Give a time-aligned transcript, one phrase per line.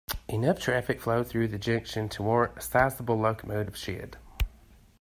[0.27, 4.17] Enough traffic flowed through the junction to warrant a size-able locomotive shed.